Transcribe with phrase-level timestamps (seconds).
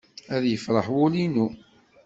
[0.35, 1.47] Ad yefreḥ wul-inu.